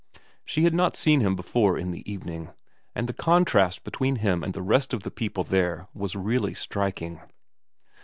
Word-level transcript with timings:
She 0.43 0.63
had 0.63 0.73
not 0.73 0.95
seen 0.97 1.19
him 1.21 1.35
before 1.35 1.77
in 1.77 1.91
the 1.91 2.11
evening, 2.11 2.49
and 2.95 3.07
the 3.07 3.13
contrast 3.13 3.83
between 3.83 4.15
him 4.15 4.43
and 4.43 4.55
the 4.55 4.63
rest 4.63 4.95
of 4.95 5.03
the 5.03 5.11
people 5.11 5.43
there 5.43 5.89
was 5.93 6.15
really 6.15 6.55
striking. 6.55 7.19